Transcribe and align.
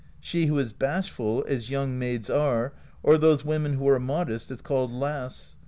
She 0.19 0.47
who 0.47 0.57
is 0.57 0.73
bashful, 0.73 1.45
as 1.47 1.69
young 1.69 1.99
maids 1.99 2.27
are, 2.27 2.73
or 3.03 3.19
those 3.19 3.45
women 3.45 3.73
who 3.73 3.87
are 3.87 3.99
modest, 3.99 4.49
is 4.49 4.61
called 4.63 4.91
Lass. 4.91 5.55